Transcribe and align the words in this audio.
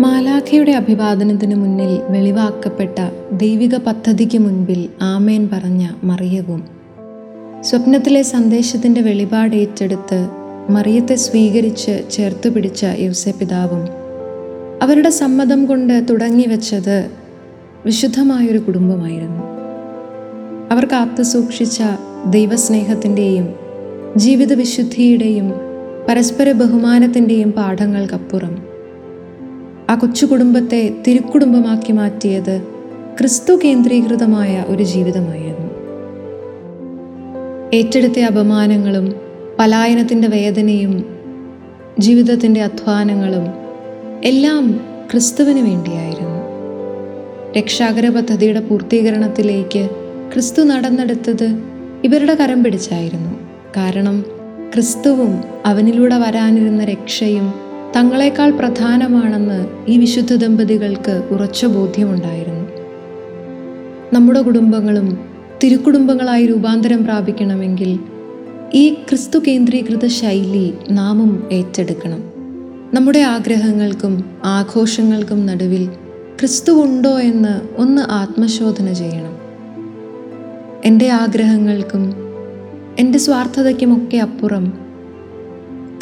മാലാഖയുടെ 0.00 0.72
അഭിവാദനത്തിന് 0.72 1.54
മുന്നിൽ 1.54 2.00
വെളിവാക്കപ്പെട്ട 2.08 3.10
ദൈവിക 3.32 3.76
പദ്ധതിക്ക് 3.76 4.38
മുൻപിൽ 4.38 4.88
ആമേൻ 5.02 5.48
പറഞ്ഞ 5.52 5.88
മറിയവും. 6.04 6.64
സ്വപ്നത്തിലെ 7.60 8.22
സന്ദേശത്തിന്റെ 8.22 9.00
വെളിപാട് 9.00 9.56
ഏറ്റെടുത്ത് 9.56 10.28
മറിയത്തെ 10.70 11.14
സ്വീകരിച്ച് 11.14 12.04
ചേർത്ത് 12.10 12.54
പിടിച്ച 12.54 12.86
യൗസപിതാവും 12.98 13.88
അവരുടെ 14.82 15.10
സമ്മതം 15.10 15.66
കൊണ്ട് 15.66 16.06
തുടങ്ങി 16.10 16.46
വെച്ചത് 16.46 17.10
വിശുദ്ധമായൊരു 17.84 18.58
കുടുംബമായിരുന്നു. 18.58 19.42
അവർ 20.70 20.84
കാത്തു 20.84 21.22
സൂക്ഷിച്ച 21.22 21.82
ദൈവസ്നേഹത്തിന്റെയും 22.26 23.54
ജീവിതവിശുദ്ധിയുടെയും 24.16 25.52
പരസ്പര 26.08 26.52
ബഹുമാനത്തിന്റെയും 26.52 27.52
പാഠങ്ങൾക്കപ്പുറം 27.52 28.73
ആ 29.90 29.94
കൊച്ചു 29.94 30.26
കുടുംബത്തെ 30.26 30.94
തിരുക്കുടുംബമാക്കി 31.06 31.92
മാറ്റിയത് 31.92 32.62
ക്രിസ്തു 33.18 33.58
കേന്ദ്രീകൃതമായ 33.64 34.64
ഒരു 34.68 34.82
ജീവിതമായിരുന്നു. 34.82 35.70
ഏറ്റെടുത്ത 37.74 38.20
അപമാനങ്ങളും 38.20 39.14
പലായനത്തിന്റെ 39.58 40.28
വേദനയും 40.28 41.18
ജീവിതത്തിന്റെ 41.98 42.62
അധ്വാനങ്ങളും 42.62 43.46
എല്ലാം 44.24 44.80
ക്രിസ്തുവിന് 45.12 45.60
വേണ്ടിയായിരുന്നു. 45.60 46.34
രക്ഷാകര 47.58 48.08
പദ്ധതിയുടെ 48.08 48.60
പൂർത്തീകരണത്തിലേക്ക് 48.60 49.88
ക്രിസ്തു 50.32 50.62
നടന്നെടുത്തത് 50.62 51.62
ഇവരുടെ 52.04 52.34
കരം 52.34 52.64
പിടിച്ചായിരുന്നു. 52.64 53.38
കാരണം 53.76 54.24
ക്രിസ്തുവും 54.74 55.44
അവനിലൂടെ 55.66 56.18
വരാനിരുന്ന 56.18 56.84
രക്ഷയും 56.84 57.73
തങ്ങളെക്കാൾ 57.96 58.50
പ്രധാനമാണെന്ന് 58.50 59.66
ഈ 59.88 59.98
വിശുദ്ധ 59.98 60.34
ദമ്പതികൾക്ക് 60.34 61.28
ഉറച്ച 61.30 61.66
ബോധ്യമുണ്ടായിരുന്നു. 61.66 62.64
നമ്മുടെ 64.12 64.42
കുടുംബങ്ങളും 64.42 65.18
തിരുക്കുടുംബങ്ങളായി 65.64 66.46
രൂപാന്തരം 66.46 67.04
പ്രാപിക്കണമെങ്കിൽ 67.04 67.98
ഈ 68.74 68.94
ക്രിസ്തു 68.94 69.38
കേന്ദ്രീകൃത 69.38 70.06
ശൈലി 70.06 70.74
നാമും 70.90 71.48
ഏറ്റെടുക്കണം. 71.52 72.22
നമ്മുടെ 72.94 73.18
ആഗ്രഹങ്ങൾക്കും 73.18 74.24
ആഘോഷങ്ങൾക്കും 74.44 75.46
നടുവിൽ 75.46 75.88
ക്രിസ്തു 76.40 76.72
ഉണ്ടോ 76.84 77.18
എന്ന് 77.18 77.80
ഒന്ന് 77.80 78.02
ആത്മശോധന 78.02 78.92
ചെയ്യണം. 78.92 79.36
എന്റെ 80.84 81.08
ആഗ്രഹങ്ങൾക്കും 81.08 82.14
എന്റെ 82.98 83.18
സ്വാർത്ഥതയ്ക്കുമൊക്കെ 83.18 84.16
അപ്പുറം 84.16 84.83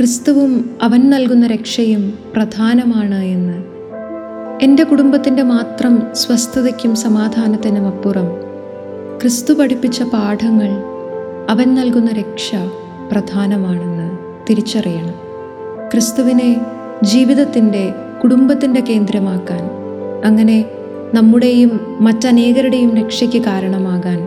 ക്രിസ്തുവും 0.00 0.78
അവൻ 0.82 1.10
നൽകുന്ന 1.10 1.46
രക്ഷയും 1.46 2.18
പ്രധാനമാണ് 2.36 3.14
എന്ന്. 3.14 3.64
എന്റെ 4.62 4.82
കുടുംബത്തിന്റെ 4.82 5.42
മാത്രം 5.42 6.02
സ്വസ്ഥതയ്ക്കും 6.12 6.96
സമാധാനത്തിനും 6.96 7.86
അപ്പുറം 7.86 8.26
ക്രിസ്തു 9.20 9.54
പഠിപ്പിച്ച 9.54 10.02
പാഠങ്ങൾ 10.02 10.68
അവൻ 11.50 11.74
നൽകുന്ന 11.74 12.10
രക്ഷ 12.12 12.50
പ്രധാനമാണെന്ന് 13.12 14.18
തിരിച്ചറിയണം. 14.50 15.14
ക്രിസ്തുവിനെ 15.90 16.60
ജീവിതത്തിന്റെ 17.02 17.94
കുടുംബത്തിന്റെ 18.22 18.80
കേന്ദ്രമാക്കാൻ 18.80 19.70
അങ്ങനെ 20.24 20.64
നമ്മുടെയും 21.14 21.96
മറ്റനേകരുടെയും 22.00 22.96
രക്ഷയ്ക്ക് 22.96 23.42
കാരണമാകാൻ 23.42 24.18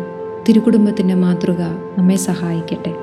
തിരുകുടുംബത്തിന്റെ 0.50 1.16
മാതൃക 1.16 1.62
നമ്മെ 1.98 2.16
സഹായിക്കട്ടെ. 2.16 2.94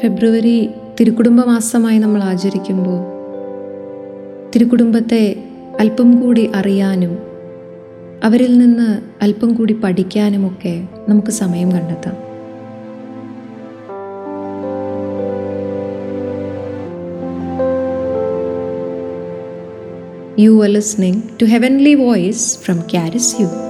ഫെബ്രുവരി 0.00 0.70
തിരുക്കുടുംബ 1.00 1.40
മാസമായി 1.44 1.98
നമ്മൾ 1.98 2.22
ആചരിക്കുമ്പോൾ 2.22 2.98
തിരുക്കുടുംബത്തെ 4.50 5.24
അല്പം 5.80 6.20
കൂടി 6.20 6.50
അറിയാനും 6.54 7.12
അവരിൽ 8.24 8.58
നിന്ന് 8.58 8.88
അല്പം 9.22 9.54
കൂടി 9.54 9.72
പഠിക്കാനുമൊക്കെ 9.72 10.88
നമുക്ക് 11.08 11.30
സമയം 11.32 11.72
കണ്ടെത്താം 11.72 12.16
You 20.38 20.62
are 20.62 20.68
listening 20.68 21.36
to 21.38 21.46
Heavenly 21.46 21.94
Voice 21.96 22.56
from 22.56 22.82
Caris 22.84 23.40
You. 23.40 23.67